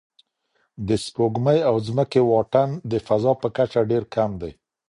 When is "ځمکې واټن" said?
1.87-2.69